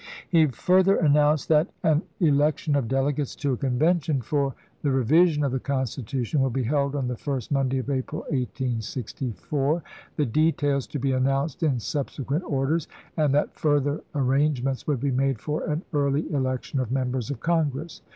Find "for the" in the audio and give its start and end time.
4.19-4.89